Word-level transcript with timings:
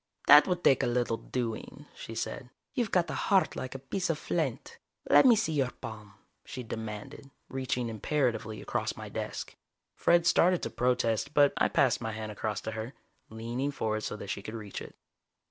"That 0.25 0.47
would 0.47 0.63
take 0.63 0.81
a 0.81 0.87
little 0.87 1.17
doing," 1.17 1.85
she 1.93 2.15
said. 2.15 2.49
"You've 2.73 2.89
got 2.89 3.11
a 3.11 3.29
heart 3.29 3.55
like 3.55 3.75
a 3.75 3.85
piece 3.85 4.09
of 4.09 4.17
flint. 4.17 4.79
Let 5.07 5.27
me 5.27 5.35
see 5.35 5.53
your 5.53 5.69
palm!" 5.69 6.15
she 6.43 6.63
demanded, 6.63 7.29
reaching 7.49 7.87
imperatively 7.87 8.63
across 8.63 8.95
my 8.97 9.09
desk. 9.09 9.55
Fred 9.93 10.25
started 10.25 10.63
to 10.63 10.71
protest, 10.71 11.35
but 11.35 11.53
I 11.55 11.67
passed 11.67 12.01
my 12.01 12.13
hand 12.13 12.31
across 12.31 12.61
to 12.61 12.71
her, 12.71 12.95
leaning 13.29 13.69
forward 13.69 14.01
so 14.01 14.15
that 14.15 14.31
she 14.31 14.41
could 14.41 14.55
reach 14.55 14.81
it. 14.81 14.95